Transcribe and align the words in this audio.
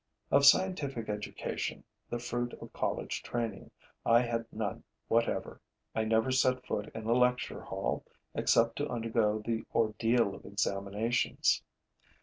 Of 0.31 0.47
scientific 0.47 1.09
education, 1.09 1.83
the 2.09 2.17
fruit 2.17 2.53
of 2.55 2.73
college 2.73 3.21
training, 3.21 3.69
I 4.03 4.21
had 4.21 4.47
none 4.51 4.83
whatever. 5.07 5.61
I 5.93 6.05
never 6.05 6.31
set 6.31 6.65
foot 6.65 6.89
in 6.95 7.05
a 7.05 7.13
lecture 7.13 7.61
hall 7.61 8.03
except 8.33 8.77
to 8.77 8.89
undergo 8.89 9.43
the 9.45 9.63
ordeal 9.75 10.33
of 10.33 10.43
examinations. 10.43 11.61